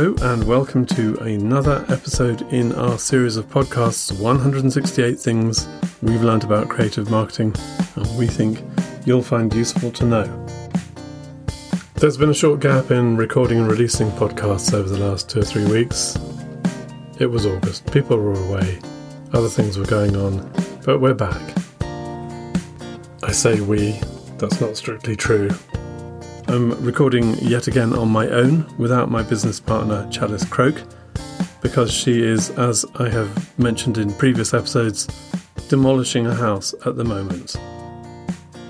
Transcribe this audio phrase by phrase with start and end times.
[0.00, 5.68] Hello, and welcome to another episode in our series of podcasts 168 Things
[6.00, 7.54] We've Learned About Creative Marketing
[7.96, 8.64] and we think
[9.04, 10.46] you'll find useful to know.
[11.96, 15.44] There's been a short gap in recording and releasing podcasts over the last two or
[15.44, 16.16] three weeks.
[17.18, 18.78] It was August, people were away,
[19.34, 20.50] other things were going on,
[20.82, 21.58] but we're back.
[23.22, 24.00] I say we,
[24.38, 25.50] that's not strictly true.
[26.50, 30.82] I'm recording yet again on my own without my business partner Chalice Croak
[31.60, 35.06] because she is, as I have mentioned in previous episodes,
[35.68, 37.54] demolishing a house at the moment.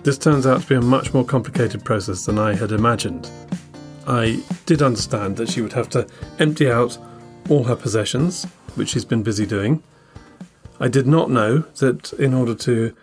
[0.02, 3.30] This turns out to be a much more complicated process than I had imagined.
[4.06, 6.06] I did understand that she would have to
[6.38, 6.98] empty out
[7.48, 9.82] all her possessions, which she's been busy doing.
[10.80, 12.94] I did not know that in order to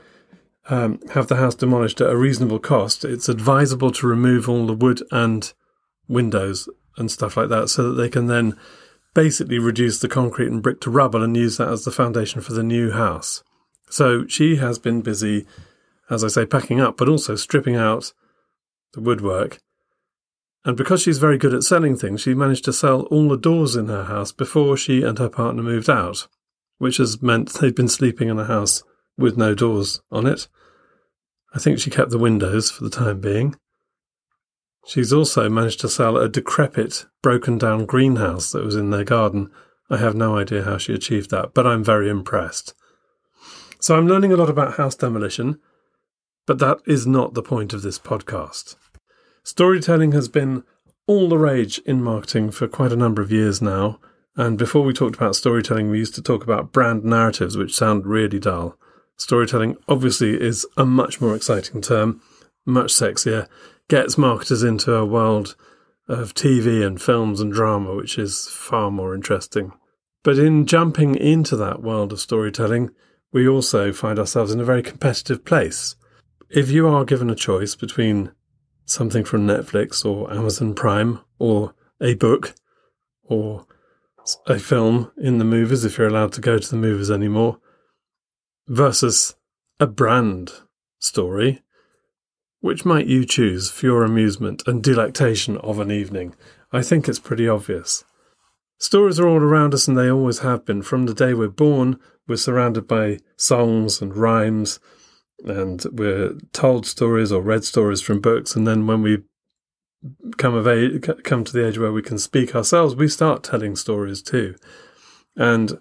[0.69, 4.73] um, have the house demolished at a reasonable cost, it's advisable to remove all the
[4.73, 5.53] wood and
[6.07, 8.57] windows and stuff like that so that they can then
[9.13, 12.53] basically reduce the concrete and brick to rubble and use that as the foundation for
[12.53, 13.43] the new house.
[13.89, 15.45] So she has been busy,
[16.09, 18.13] as I say, packing up, but also stripping out
[18.93, 19.59] the woodwork.
[20.65, 23.75] And because she's very good at selling things, she managed to sell all the doors
[23.75, 26.27] in her house before she and her partner moved out,
[26.77, 28.83] which has meant they've been sleeping in a house
[29.17, 30.47] with no doors on it.
[31.53, 33.55] I think she kept the windows for the time being.
[34.85, 39.51] She's also managed to sell a decrepit, broken down greenhouse that was in their garden.
[39.89, 42.73] I have no idea how she achieved that, but I'm very impressed.
[43.79, 45.59] So I'm learning a lot about house demolition,
[46.45, 48.75] but that is not the point of this podcast.
[49.43, 50.63] Storytelling has been
[51.05, 53.99] all the rage in marketing for quite a number of years now,
[54.35, 58.05] and before we talked about storytelling, we used to talk about brand narratives, which sound
[58.05, 58.77] really dull.
[59.17, 62.21] Storytelling obviously is a much more exciting term,
[62.65, 63.47] much sexier,
[63.89, 65.55] gets marketers into a world
[66.07, 69.73] of TV and films and drama, which is far more interesting.
[70.23, 72.91] But in jumping into that world of storytelling,
[73.31, 75.95] we also find ourselves in a very competitive place.
[76.49, 78.31] If you are given a choice between
[78.85, 82.55] something from Netflix or Amazon Prime or a book
[83.23, 83.65] or
[84.45, 87.59] a film in the movies, if you're allowed to go to the movies anymore,
[88.67, 89.35] versus
[89.79, 90.51] a brand
[90.99, 91.61] story,
[92.59, 96.35] which might you choose for your amusement and delectation of an evening?
[96.71, 98.03] I think it's pretty obvious.
[98.79, 100.81] Stories are all around us and they always have been.
[100.81, 104.79] From the day we're born, we're surrounded by songs and rhymes,
[105.45, 108.55] and we're told stories or read stories from books.
[108.55, 109.23] And then when we
[110.37, 113.75] come of age, come to the age where we can speak ourselves, we start telling
[113.75, 114.55] stories too.
[115.35, 115.79] And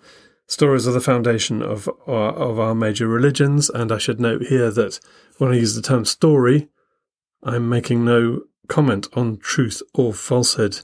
[0.49, 4.71] Stories are the foundation of our, of our major religions, and I should note here
[4.71, 5.01] that
[5.39, 6.69] when I use the term story,
[7.43, 10.81] I'm making no comment on truth or falsehood.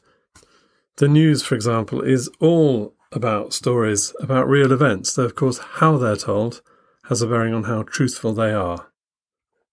[0.96, 5.96] The news, for example, is all about stories, about real events, though, of course, how
[5.96, 6.62] they're told
[7.08, 8.92] has a bearing on how truthful they are.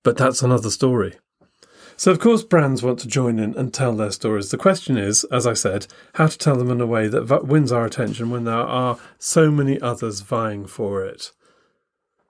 [0.03, 1.15] But that's another story.
[1.99, 4.51] So, of course, brands want to join in and tell their stories.
[4.51, 7.73] The question is, as I said, how to tell them in a way that wins
[7.73, 11.33] our attention when there are so many others vying for it.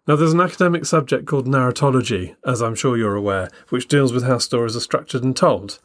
[0.08, 4.24] Now, there's an academic subject called narratology, as I'm sure you're aware, which deals with
[4.24, 5.78] how stories are structured and told.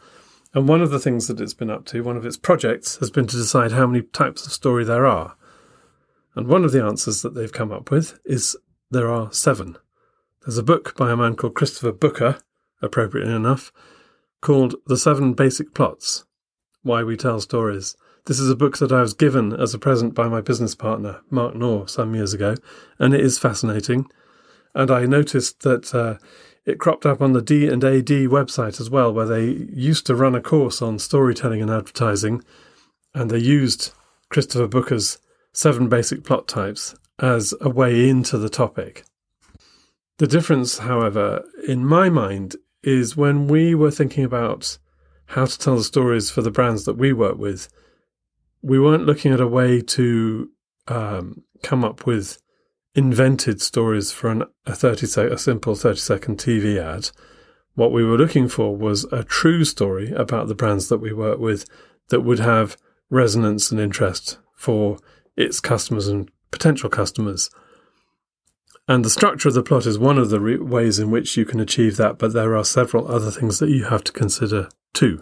[0.55, 3.11] And one of the things that it's been up to, one of its projects, has
[3.11, 5.37] been to decide how many types of story there are.
[6.35, 8.57] And one of the answers that they've come up with is
[8.91, 9.77] there are seven.
[10.47, 12.39] There's a book by a man called Christopher Booker
[12.85, 13.73] appropriately enough,
[14.41, 16.25] called The Seven Basic Plots
[16.83, 17.97] Why We Tell Stories.
[18.27, 21.21] This is a book that I was given as a present by my business partner,
[21.31, 22.55] Mark Knorr, some years ago,
[22.99, 24.07] and it is fascinating.
[24.75, 26.17] And I noticed that uh,
[26.65, 30.15] it cropped up on the D and AD website as well, where they used to
[30.15, 32.43] run a course on storytelling and advertising,
[33.15, 33.93] and they used
[34.31, 35.19] Christopher Booker's
[35.53, 39.05] seven basic plot types as a way into the topic.
[40.19, 44.79] The difference, however, in my mind, is when we were thinking about
[45.27, 47.69] how to tell the stories for the brands that we work with,
[48.63, 50.51] we weren't looking at a way to
[50.89, 52.39] um, come up with
[52.95, 57.11] invented stories for an, a 30 sec- a simple 30 second TV ad.
[57.75, 61.39] What we were looking for was a true story about the brands that we work
[61.39, 61.67] with
[62.11, 62.77] that would have
[63.11, 64.99] resonance and interest for
[65.37, 67.51] its customers and potential customers.
[68.87, 71.45] And the structure of the plot is one of the re- ways in which you
[71.45, 75.21] can achieve that, but there are several other things that you have to consider too.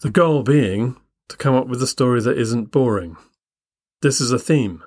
[0.00, 0.96] The goal being
[1.28, 3.16] to come up with a story that isn't boring.
[4.02, 4.82] This is a theme.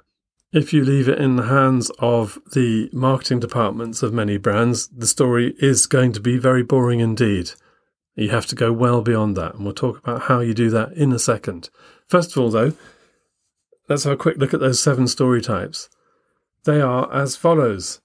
[0.52, 5.08] If you leave it in the hands of the marketing departments of many brands, the
[5.08, 7.52] story is going to be very boring indeed.
[8.16, 10.94] You have to go well beyond that, and we'll talk about how you do that
[10.94, 11.72] in a second.
[12.08, 12.74] First of all, though,
[13.90, 15.90] let's have a quick look at those seven story types.
[16.66, 18.00] They are as follows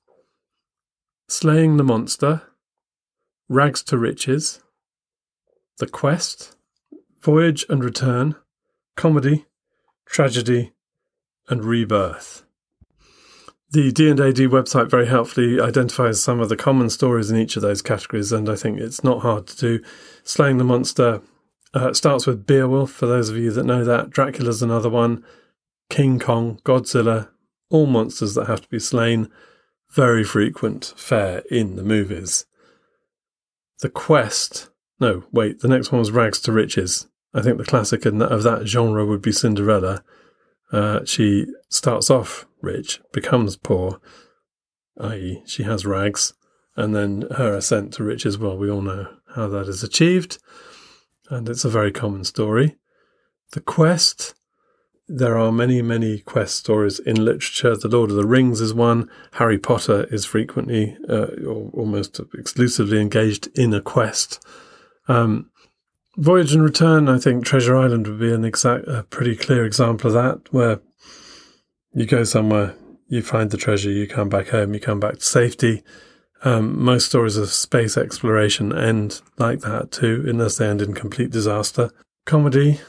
[1.29, 2.43] Slaying the Monster,
[3.49, 4.61] Rags to Riches,
[5.79, 6.57] The Quest,
[7.21, 8.35] Voyage and Return,
[8.97, 9.47] Comedy,
[10.07, 10.73] Tragedy,
[11.49, 12.45] and Rebirth.
[13.71, 17.83] The D&AD website very helpfully identifies some of the common stories in each of those
[17.83, 19.85] categories, and I think it's not hard to do.
[20.25, 21.21] Slaying the Monster
[21.75, 24.11] uh, starts with Beowulf, for those of you that know that.
[24.11, 25.23] Dracula's another one.
[25.91, 27.29] King Kong, Godzilla,
[27.71, 29.31] all monsters that have to be slain.
[29.91, 32.45] Very frequent fare in the movies.
[33.81, 34.71] The Quest.
[35.01, 37.07] No, wait, the next one was Rags to Riches.
[37.33, 40.03] I think the classic of that genre would be Cinderella.
[40.73, 44.01] Uh, she starts off rich, becomes poor,
[45.01, 46.35] i.e., she has rags,
[46.77, 48.39] and then her ascent to riches.
[48.39, 50.39] Well, we all know how that is achieved,
[51.31, 52.77] and it's a very common story.
[53.53, 54.35] The quest.
[55.11, 57.75] There are many, many quest stories in literature.
[57.75, 59.09] The Lord of the Rings is one.
[59.33, 64.45] Harry Potter is frequently, uh, or almost exclusively engaged in a quest.
[65.09, 65.51] Um,
[66.19, 70.09] Voyage and Return, I think Treasure Island would be an exact, a pretty clear example
[70.09, 70.81] of that, where
[71.95, 72.75] you go somewhere,
[73.09, 75.83] you find the treasure, you come back home, you come back to safety.
[76.45, 81.31] Um, most stories of space exploration end like that too, unless they end in complete
[81.31, 81.91] disaster.
[82.27, 82.81] Comedy,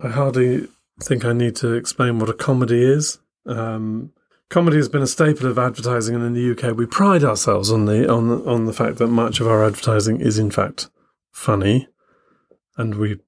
[0.00, 0.68] I hardly
[1.04, 3.18] think I need to explain what a comedy is.
[3.46, 4.12] Um,
[4.50, 7.86] comedy has been a staple of advertising, and in the UK, we pride ourselves on
[7.86, 10.90] the on on the fact that much of our advertising is in fact
[11.32, 11.88] funny
[12.78, 13.18] and we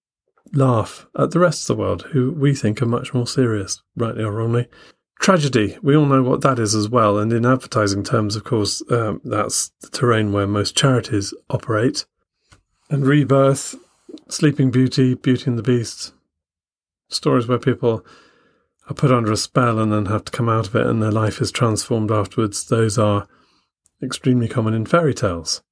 [0.53, 4.23] laugh at the rest of the world, who we think are much more serious, rightly
[4.23, 4.69] or wrongly.
[5.21, 8.83] Tragedy, we all know what that is as well, and in advertising terms, of course,
[8.91, 12.07] um, that's the terrain where most charities operate.
[12.89, 13.75] And rebirth,
[14.29, 16.15] Sleeping Beauty, Beauty and the Beast,
[17.11, 18.05] stories where people
[18.89, 21.13] are put under a spell and then have to come out of it and their
[21.13, 23.29] life is transformed afterwards, those are
[24.03, 25.63] extremely common in fairy tales.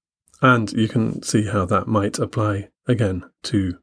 [0.41, 3.79] And you can see how that might apply again to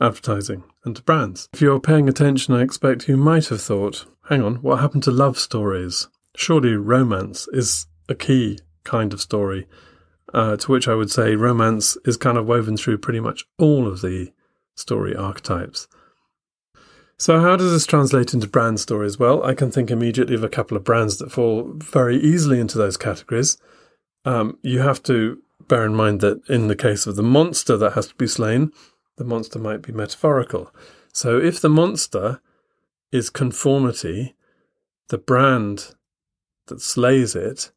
[0.00, 1.48] advertising and to brands.
[1.52, 5.10] If you're paying attention, I expect you might have thought, hang on, what happened to
[5.10, 6.06] love stories?
[6.36, 9.66] Surely romance is a key kind of story.
[10.32, 13.88] Uh, to which I would say romance is kind of woven through pretty much all
[13.88, 14.30] of the
[14.76, 15.88] story archetypes.
[17.20, 19.18] So, how does this translate into brand stories?
[19.18, 22.78] Well, I can think immediately of a couple of brands that fall very easily into
[22.78, 23.58] those categories.
[24.24, 27.94] Um, you have to bear in mind that in the case of the monster that
[27.94, 28.72] has to be slain,
[29.16, 30.72] the monster might be metaphorical.
[31.12, 32.40] So if the monster
[33.10, 34.36] is conformity,
[35.08, 35.94] the brand
[36.68, 37.72] that slays it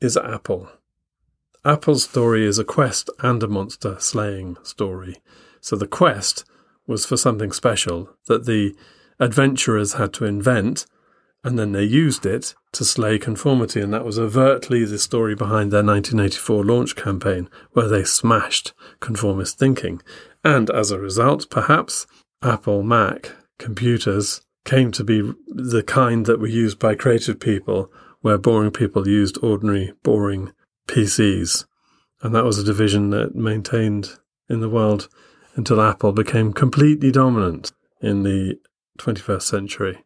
[0.00, 0.68] is Apple.
[1.64, 5.16] Apple's story is a quest and a monster slaying story.
[5.60, 6.44] So the quest
[6.86, 8.74] was for something special that the
[9.18, 10.86] adventurers had to invent
[11.44, 15.70] and then they used it to slay conformity, and that was overtly the story behind
[15.70, 20.00] their 1984 launch campaign, where they smashed conformist thinking.
[20.42, 22.06] And as a result, perhaps,
[22.42, 27.92] Apple Mac computers came to be the kind that were used by creative people,
[28.22, 30.50] where boring people used ordinary, boring
[30.88, 31.66] PCs.
[32.22, 34.08] And that was a division that maintained
[34.48, 35.10] in the world
[35.54, 38.58] until Apple became completely dominant in the
[38.98, 40.04] 21st century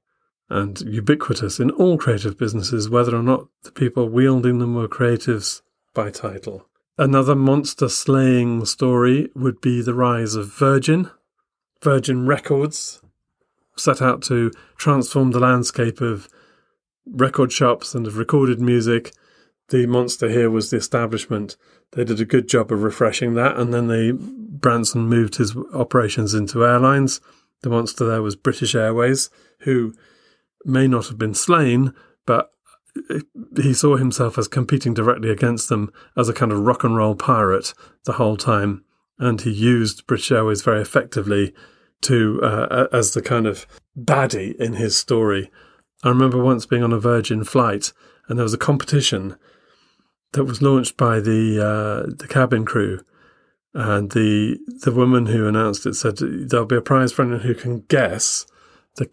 [0.51, 5.61] and ubiquitous in all creative businesses, whether or not the people wielding them were creatives
[5.95, 6.67] by title.
[6.97, 11.11] Another monster slaying story would be the rise of Virgin.
[11.83, 13.01] Virgin Records
[13.77, 16.29] set out to transform the landscape of
[17.07, 19.13] record shops and of recorded music.
[19.71, 21.57] The monster here was the establishment.
[21.93, 26.35] They did a good job of refreshing that, and then they Branson moved his operations
[26.35, 27.21] into airlines.
[27.63, 29.95] The monster there was British Airways, who
[30.65, 31.93] may not have been slain,
[32.27, 32.51] but
[33.57, 37.15] he saw himself as competing directly against them as a kind of rock and roll
[37.15, 38.85] pirate the whole time,
[39.19, 41.55] and he used British Airways very effectively
[42.01, 45.51] to uh, as the kind of baddie in his story.
[46.03, 47.93] I remember once being on a Virgin flight,
[48.29, 49.37] and there was a competition
[50.33, 53.01] that was launched by the uh, the cabin crew,
[53.75, 57.55] and the the woman who announced it said there'll be a prize for anyone who
[57.55, 58.47] can guess
[58.97, 59.07] the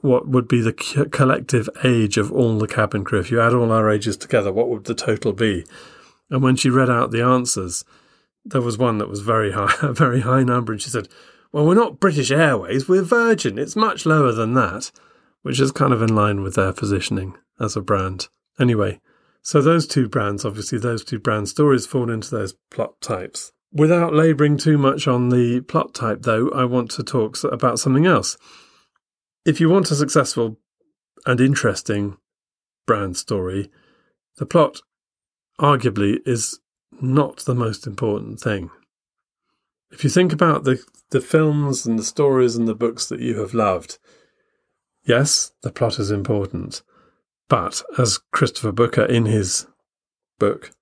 [0.00, 3.18] what would be the collective age of all the cabin crew.
[3.18, 5.64] If you add all our ages together, what would the total be?
[6.30, 7.84] And when she read out the answers,
[8.44, 11.08] there was one that was very high, a very high number, and she said,
[11.52, 13.58] "Well, we're not British Airways, we're Virgin.
[13.58, 14.90] It's much lower than that,"
[15.42, 18.28] which is kind of in line with their positioning as a brand.
[18.58, 19.00] Anyway,
[19.46, 23.52] so those two brands, obviously, those two brand stories fall into those plot types.
[23.72, 28.06] Without labouring too much on the plot type, though, I want to talk about something
[28.06, 28.36] else
[29.46, 30.58] if you want a successful
[31.24, 32.16] and interesting
[32.84, 33.70] brand story,
[34.38, 34.80] the plot
[35.60, 36.58] arguably is
[37.00, 38.70] not the most important thing.
[39.92, 43.38] If you think about the, the films and the stories and the books that you
[43.38, 43.98] have loved,
[45.04, 46.82] yes, the plot is important.
[47.48, 49.66] But as Christopher Booker in his
[50.38, 50.72] book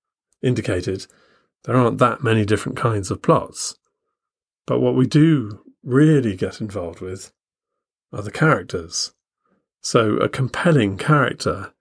[0.41, 1.07] indicated,
[1.63, 3.75] there aren't that many different kinds of plots.
[4.65, 7.31] But what we do really get involved with
[8.11, 9.13] are the characters.
[9.81, 11.73] So a compelling character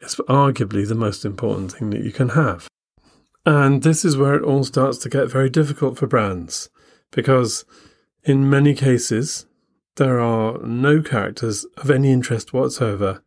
[0.00, 2.68] is arguably the most important thing that you can have.
[3.46, 6.68] And this is where it all starts to get very difficult for brands
[7.12, 7.64] because
[8.24, 9.46] in many cases
[9.96, 13.22] there are no characters of any interest whatsoever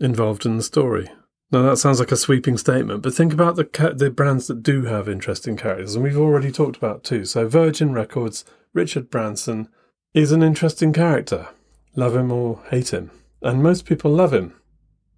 [0.00, 1.08] involved in the story.
[1.52, 4.62] Now that sounds like a sweeping statement, but think about the ca- the brands that
[4.62, 7.24] do have interesting characters, and we've already talked about two.
[7.24, 9.68] So Virgin Records, Richard Branson
[10.14, 11.48] is an interesting character.
[11.96, 13.10] Love him or hate him,
[13.42, 14.54] and most people love him.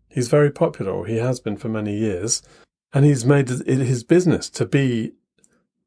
[0.08, 2.42] He's very popular, or he has been for many years,
[2.94, 5.12] and he's made it his business to be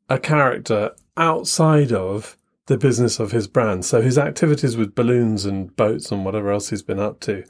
[0.10, 2.38] a character outside of
[2.68, 3.86] the business of his brand.
[3.86, 7.44] So his activities with balloons and boats and whatever else he's been up to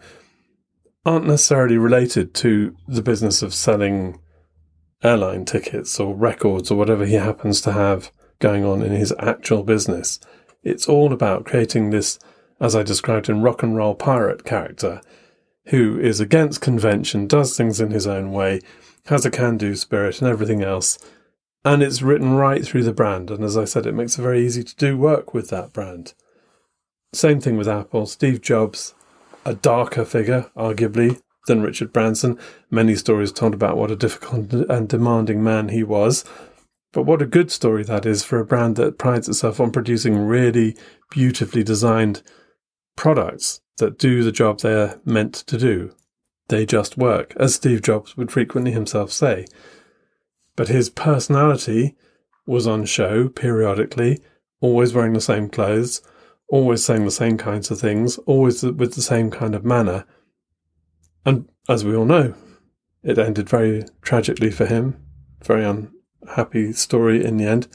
[1.05, 4.19] aren't necessarily related to the business of selling
[5.03, 9.63] airline tickets or records or whatever he happens to have going on in his actual
[9.63, 10.19] business.
[10.63, 12.17] It's all about creating this,
[12.59, 15.01] as I described in Rock and Roll Pirate character,
[15.67, 18.61] who is against convention, does things in his own way,
[19.05, 20.97] has a can do spirit and everything else.
[21.63, 23.29] And it's written right through the brand.
[23.29, 26.13] And as I said, it makes it very easy to do work with that brand.
[27.13, 28.05] Same thing with Apple.
[28.05, 28.93] Steve Jobs
[29.45, 32.39] a darker figure, arguably, than Richard Branson.
[32.69, 36.25] Many stories told about what a difficult and demanding man he was.
[36.91, 40.17] But what a good story that is for a brand that prides itself on producing
[40.17, 40.75] really
[41.11, 42.23] beautifully designed
[42.95, 45.93] products that do the job they're meant to do.
[46.47, 49.45] They just work, as Steve Jobs would frequently himself say.
[50.55, 51.95] But his personality
[52.45, 54.21] was on show periodically,
[54.61, 56.01] always wearing the same clothes,
[56.47, 60.05] always saying the same kinds of things, always with the same kind of manner.
[61.25, 62.35] And as we all know,
[63.03, 64.99] it ended very tragically for him,
[65.43, 67.67] very unhappy story in the end.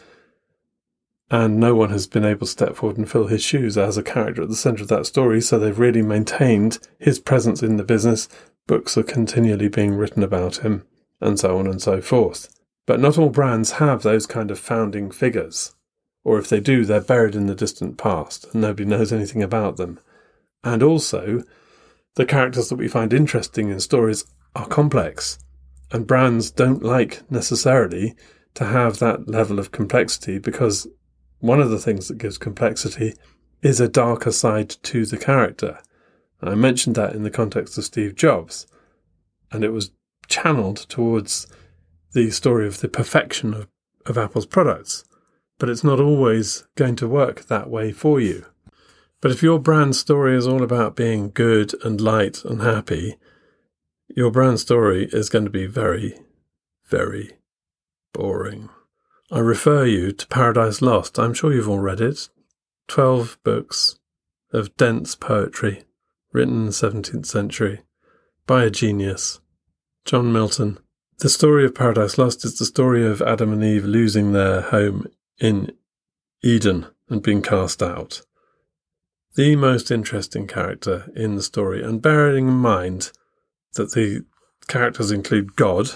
[1.30, 4.02] And no one has been able to step forward and fill his shoes as a
[4.02, 7.84] character at the centre of that story, so they've really maintained his presence in the
[7.84, 8.28] business.
[8.66, 10.84] Books are continually being written about him,
[11.20, 12.52] and so on and so forth.
[12.86, 15.74] But not all brands have those kind of founding figures
[16.24, 19.76] or if they do, they're buried in the distant past and nobody knows anything about
[19.76, 19.98] them.
[20.62, 21.42] And also,
[22.16, 24.24] the characters that we find interesting in stories
[24.54, 25.38] are complex,
[25.90, 28.14] and brands don't like necessarily
[28.54, 30.86] to have that level of complexity because
[31.38, 33.14] one of the things that gives complexity
[33.62, 35.78] is a darker side to the character.
[36.42, 38.66] I mentioned that in the context of Steve Jobs,
[39.52, 39.92] and it was
[40.26, 41.46] channeled towards
[42.12, 43.68] the story of the perfection of,
[44.06, 45.04] of Apple's products
[45.60, 48.46] but it's not always going to work that way for you.
[49.20, 53.18] But if your brand story is all about being good and light and happy,
[54.08, 56.18] your brand story is going to be very,
[56.88, 57.36] very
[58.14, 58.70] boring.
[59.30, 61.18] I refer you to Paradise Lost.
[61.18, 62.30] I'm sure you've all read it.
[62.88, 63.98] Twelve books
[64.52, 65.84] of dense poetry
[66.32, 67.82] written in the 17th century
[68.46, 69.40] by a genius,
[70.06, 70.78] John Milton.
[71.18, 75.06] The story of Paradise Lost is the story of Adam and Eve losing their home
[75.40, 75.72] in
[76.42, 78.22] Eden and being cast out.
[79.34, 83.12] The most interesting character in the story, and bearing in mind
[83.74, 84.24] that the
[84.68, 85.90] characters include God,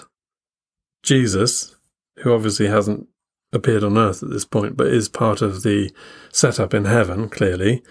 [1.03, 1.77] Jesus,
[2.19, 3.09] who obviously hasn't
[3.53, 5.93] appeared on earth at this point, but is part of the
[6.33, 7.83] setup in heaven, clearly.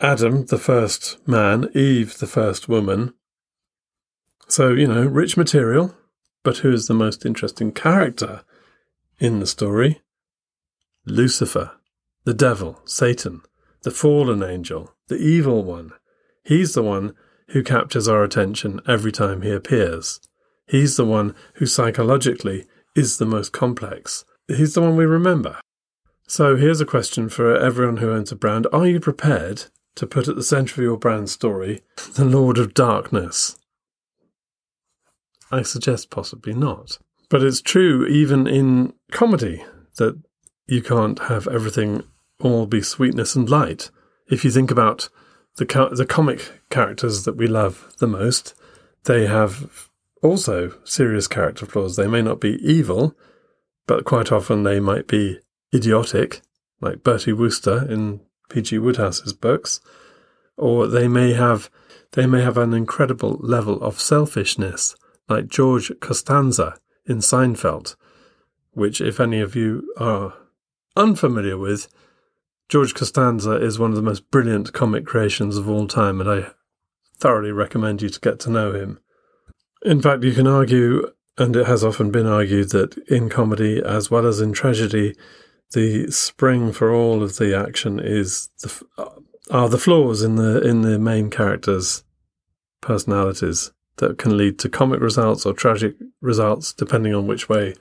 [0.00, 3.14] Adam, the first man, Eve, the first woman.
[4.48, 5.94] So, you know, rich material,
[6.42, 8.44] but who is the most interesting character
[9.18, 10.02] in the story
[11.04, 11.72] Lucifer,
[12.24, 13.42] the devil, Satan,
[13.82, 15.92] the fallen angel, the evil one.
[16.42, 17.14] He's the one
[17.50, 20.20] who captures our attention every time he appears.
[20.66, 24.24] He's the one who psychologically is the most complex.
[24.48, 25.60] He's the one we remember.
[26.26, 28.66] So here's a question for everyone who owns a brand.
[28.72, 31.82] Are you prepared to put at the centre of your brand story
[32.14, 33.56] the Lord of Darkness?
[35.52, 36.98] I suggest possibly not.
[37.28, 39.64] But it's true even in comedy
[39.96, 40.20] that
[40.66, 42.04] you can't have everything
[42.40, 43.90] all be sweetness and light.
[44.28, 45.08] If you think about
[45.56, 48.54] the co- the comic characters that we love the most,
[49.04, 49.88] they have
[50.22, 51.96] also serious character flaws.
[51.96, 53.16] They may not be evil,
[53.86, 55.38] but quite often they might be
[55.74, 56.42] idiotic,
[56.80, 58.78] like Bertie Wooster in P.G.
[58.78, 59.80] Wodehouse's books.
[60.56, 61.70] or they may have
[62.12, 64.94] they may have an incredible level of selfishness,
[65.28, 67.96] like George Costanza in Seinfeld,
[68.72, 70.34] which, if any of you are
[70.96, 71.88] unfamiliar with,
[72.68, 76.50] George Costanza is one of the most brilliant comic creations of all time, and I
[77.18, 78.98] thoroughly recommend you to get to know him.
[79.82, 84.10] In fact, you can argue, and it has often been argued, that in comedy as
[84.10, 85.14] well as in tragedy,
[85.72, 89.10] the spring for all of the action is the, uh,
[89.50, 92.04] are the flaws in the in the main characters'
[92.80, 97.74] personalities that can lead to comic results or tragic results, depending on which way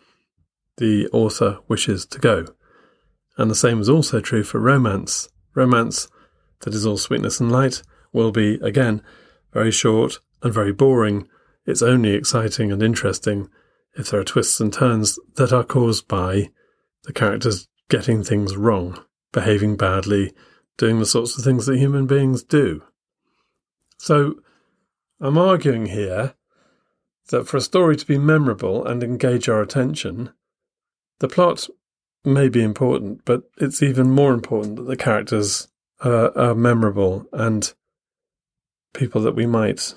[0.77, 2.45] the author wishes to go.
[3.37, 5.29] And the same is also true for romance.
[5.53, 6.07] Romance
[6.61, 9.01] that is all sweetness and light will be, again,
[9.53, 11.27] very short and very boring.
[11.65, 13.49] It's only exciting and interesting
[13.93, 16.49] if there are twists and turns that are caused by
[17.03, 18.99] the characters getting things wrong,
[19.31, 20.33] behaving badly,
[20.77, 22.83] doing the sorts of things that human beings do.
[23.97, 24.35] So,
[25.19, 26.33] I'm arguing here
[27.29, 30.31] that for a story to be memorable and engage our attention,
[31.19, 31.69] the plot
[32.25, 35.67] may be important, but it's even more important that the characters
[36.01, 37.73] are, memorable and
[38.93, 39.95] people that we might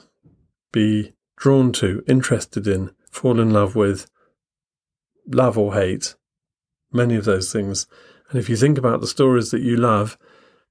[0.73, 4.09] be drawn to, interested in, fall in love with,
[5.27, 6.15] love or hate,
[6.93, 7.87] many of those things.
[8.31, 10.17] And if you think about the stories that you love,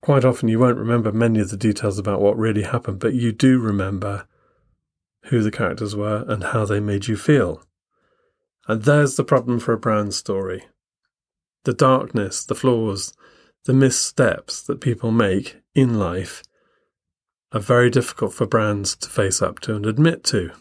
[0.01, 3.31] quite often you won't remember many of the details about what really happened, but you
[3.31, 4.25] do remember
[5.29, 7.63] who the characters were and how they made you feel.
[8.67, 10.65] And there's the problem for a brand story
[11.63, 13.13] the darkness, the flaws,
[13.65, 16.41] the missteps that people make in life
[17.51, 20.51] are very difficult for brands to face up to and admit to.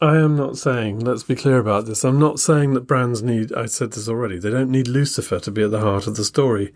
[0.00, 3.52] I am not saying, let's be clear about this, I'm not saying that brands need,
[3.52, 6.24] I said this already, they don't need Lucifer to be at the heart of the
[6.24, 6.72] story.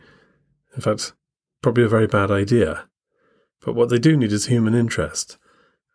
[0.75, 1.15] In fact,
[1.63, 2.85] probably a very bad idea.
[3.65, 5.39] But what they do need is human interest.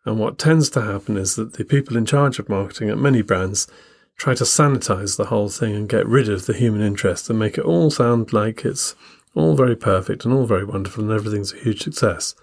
[0.04, 3.22] And what tends to happen is that the people in charge of marketing at many
[3.22, 3.68] brands
[4.16, 7.56] try to sanitize the whole thing and get rid of the human interest and make
[7.56, 8.94] it all sound like it's
[9.34, 12.34] all very perfect and all very wonderful and everything's a huge success.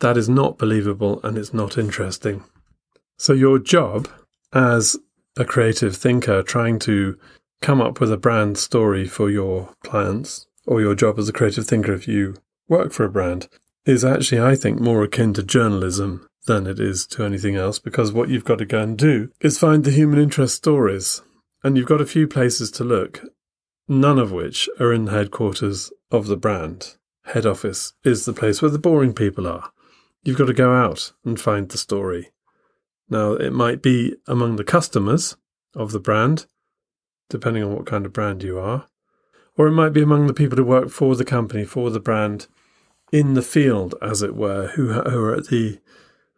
[0.00, 2.44] That is not believable and it's not interesting.
[3.18, 4.08] So, your job
[4.52, 4.96] as
[5.36, 7.18] a creative thinker trying to
[7.60, 11.66] come up with a brand story for your clients, or your job as a creative
[11.66, 12.36] thinker if you
[12.68, 13.48] work for a brand,
[13.84, 18.12] is actually, I think, more akin to journalism than it is to anything else because
[18.12, 21.22] what you've got to go and do is find the human interest stories.
[21.62, 23.22] And you've got a few places to look,
[23.88, 26.96] none of which are in the headquarters of the brand.
[27.24, 29.72] Head office is the place where the boring people are.
[30.22, 32.30] You've got to go out and find the story.
[33.08, 35.36] Now, it might be among the customers
[35.74, 36.46] of the brand,
[37.28, 38.86] depending on what kind of brand you are,
[39.56, 42.46] or it might be among the people who work for the company, for the brand,
[43.12, 45.78] in the field, as it were, who, who are at the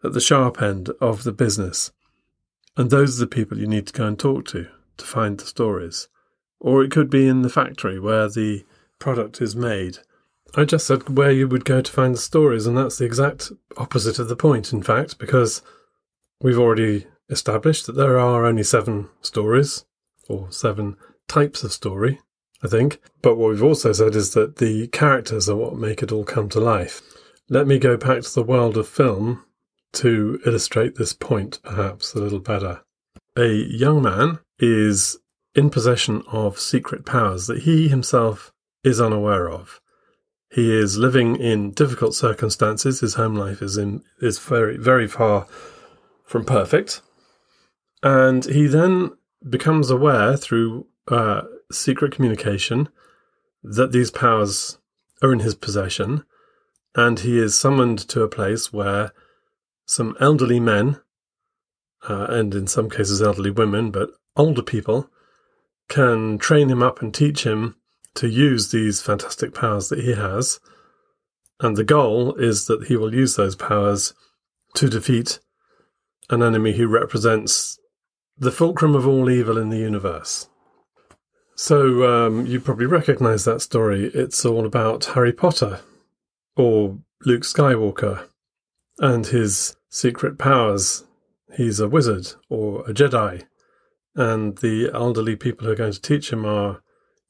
[0.05, 1.93] at the sharp end of the business.
[2.77, 5.47] And those are the people you need to go and talk to to find the
[5.47, 6.09] stories.
[6.61, 8.65] Or it could be in the factory where the
[8.99, 9.99] product is made.
[10.57, 13.53] I just said where you would go to find the stories, and that's the exact
[13.77, 15.63] opposite of the point, in fact, because
[16.41, 19.85] we've already established that there are only seven stories,
[20.29, 22.21] or seven types of story,
[22.63, 23.01] I think.
[23.23, 26.49] But what we've also said is that the characters are what make it all come
[26.51, 27.03] to life.
[27.49, 29.45] Let me go back to the world of film
[29.93, 32.83] to illustrate this point perhaps a little better.
[33.37, 35.19] A young man is
[35.55, 38.53] in possession of secret powers that he himself
[38.85, 39.81] is unaware of.
[40.51, 43.01] He is living in difficult circumstances.
[43.01, 45.47] His home life is in is very very far
[46.25, 47.03] from perfect,
[48.03, 49.13] and he then
[49.49, 52.89] becomes aware through uh, secret communication
[53.63, 54.79] that these powers
[55.23, 56.25] are in his possession,
[56.95, 59.13] and he is summoned to a place where
[59.89, 61.01] some elderly men,
[62.09, 65.09] uh, and in some cases elderly women, but older people,
[65.89, 67.75] can train him up and teach him
[68.15, 70.61] to use these fantastic powers that he has.
[71.61, 74.13] And the goal is that he will use those powers
[74.75, 75.41] to defeat
[76.29, 77.79] an enemy who represents
[78.37, 80.49] the fulcrum of all evil in the universe.
[81.55, 84.11] So um, you probably recognize that story.
[84.15, 85.81] It's all about Harry Potter
[86.57, 88.29] or Luke Skywalker
[88.99, 91.05] and his secret powers.
[91.55, 93.45] He's a wizard or a Jedi,
[94.15, 96.83] and the elderly people who are going to teach him are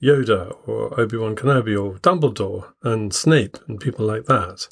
[0.03, 4.69] Yoda or Obi Wan Kenobi or Dumbledore and Snape and people like that.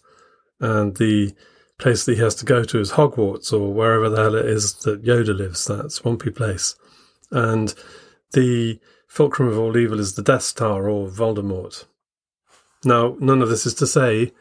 [0.60, 1.34] And the
[1.78, 4.74] place that he has to go to is Hogwarts or wherever the hell it is
[4.84, 6.74] that Yoda lives, that swampy place.
[7.30, 7.74] And
[8.32, 11.84] the fulcrum of all evil is the Death Star or Voldemort.
[12.84, 14.32] Now, none of this is to say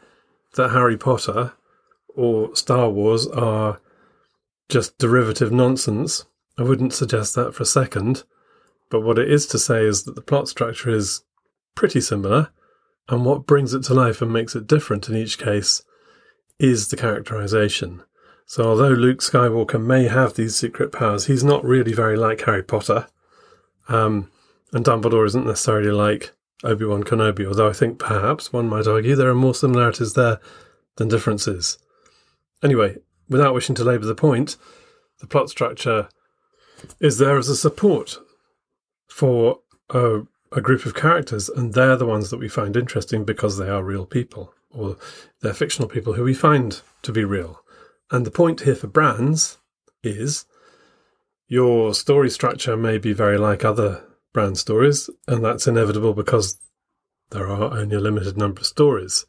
[0.54, 1.52] that Harry Potter
[2.16, 3.80] or Star Wars are
[4.68, 6.24] just derivative nonsense.
[6.58, 8.24] I wouldn't suggest that for a second.
[8.90, 11.22] But what it is to say is that the plot structure is
[11.74, 12.50] pretty similar,
[13.08, 15.82] and what brings it to life and makes it different in each case
[16.58, 18.02] is the characterization.
[18.46, 22.62] So, although Luke Skywalker may have these secret powers, he's not really very like Harry
[22.62, 23.08] Potter.
[23.88, 24.30] Um,
[24.72, 26.32] and Dumbledore isn't necessarily like
[26.64, 30.40] Obi Wan Kenobi, although I think perhaps one might argue there are more similarities there
[30.96, 31.78] than differences.
[32.62, 32.96] Anyway,
[33.28, 34.56] without wishing to labour the point,
[35.20, 36.08] the plot structure
[37.00, 38.18] is there as a support
[39.08, 43.56] for a, a group of characters, and they're the ones that we find interesting because
[43.56, 44.96] they are real people, or
[45.40, 47.60] they're fictional people who we find to be real.
[48.10, 49.58] And the point here for brands
[50.02, 50.44] is
[51.48, 56.58] your story structure may be very like other brand stories, and that's inevitable because
[57.30, 59.24] there are only a limited number of stories.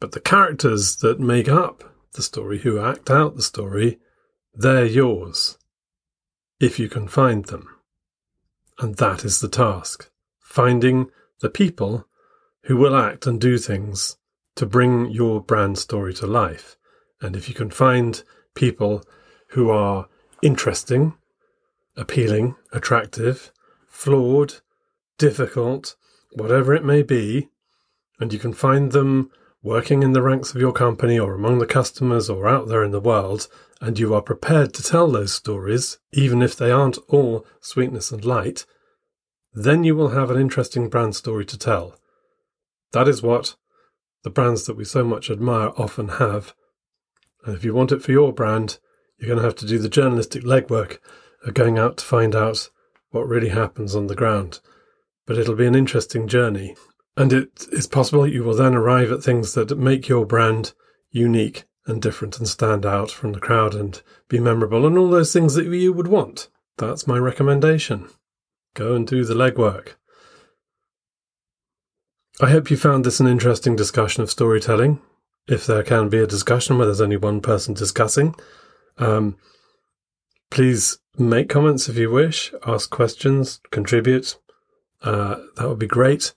[0.00, 3.98] But the characters that make up the story, who act out the story,
[4.54, 5.58] they're yours,
[6.58, 7.68] if you can find them.
[8.78, 11.08] And that is the task finding
[11.40, 12.08] the people
[12.64, 14.16] who will act and do things
[14.56, 16.76] to bring your brand story to life.
[17.20, 18.22] And if you can find
[18.54, 19.04] people
[19.50, 20.08] who are
[20.42, 21.14] interesting,
[21.96, 23.52] appealing, attractive,
[23.86, 24.56] flawed,
[25.18, 25.94] difficult,
[26.32, 27.48] whatever it may be,
[28.18, 29.30] and you can find them
[29.62, 32.92] working in the ranks of your company or among the customers or out there in
[32.92, 33.48] the world,
[33.80, 38.24] and you are prepared to tell those stories, even if they aren't all sweetness and
[38.24, 38.64] light,
[39.52, 41.96] then you will have an interesting brand story to tell.
[42.92, 43.56] That is what
[44.22, 46.54] the brands that we so much admire often have,
[47.44, 48.78] and if you want it for your brand,
[49.18, 50.98] you're going to have to do the journalistic legwork
[51.44, 52.70] of going out to find out
[53.10, 54.60] what really happens on the ground.
[55.26, 56.76] But it'll be an interesting journey.
[57.20, 60.72] And it is possible you will then arrive at things that make your brand
[61.10, 65.30] unique and different and stand out from the crowd and be memorable and all those
[65.30, 66.48] things that you would want.
[66.78, 68.08] That's my recommendation.
[68.72, 69.96] Go and do the legwork.
[72.40, 74.98] I hope you found this an interesting discussion of storytelling
[75.46, 78.34] if there can be a discussion where there's only one person discussing.
[78.96, 79.36] Um,
[80.50, 84.38] please make comments if you wish, ask questions, contribute.
[85.02, 86.32] Uh, that would be great.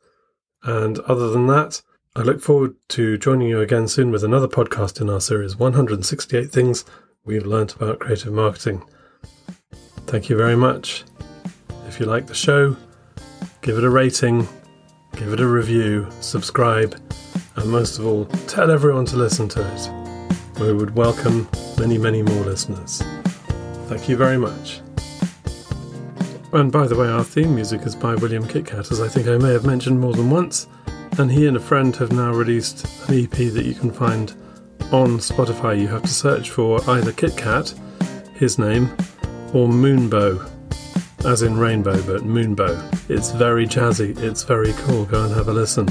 [0.63, 1.81] And other than that,
[2.15, 6.51] I look forward to joining you again soon with another podcast in our series 168
[6.51, 6.85] Things
[7.25, 8.83] We've Learned About Creative Marketing.
[10.07, 11.03] Thank you very much.
[11.87, 12.75] If you like the show,
[13.61, 14.47] give it a rating,
[15.15, 16.99] give it a review, subscribe
[17.55, 20.59] and most of all, tell everyone to listen to it.
[20.59, 21.47] We would welcome
[21.79, 23.01] many, many more listeners.
[23.87, 24.81] Thank you very much.
[26.53, 29.37] And by the way, our theme music is by William Kitcat, as I think I
[29.37, 30.67] may have mentioned more than once.
[31.17, 34.31] And he and a friend have now released an EP that you can find
[34.91, 35.79] on Spotify.
[35.79, 37.73] You have to search for either Kitcat,
[38.35, 38.83] his name,
[39.51, 40.47] or Moonbow,
[41.25, 43.09] as in rainbow, but Moonbow.
[43.09, 45.05] It's very jazzy, it's very cool.
[45.05, 45.87] Go and have a listen.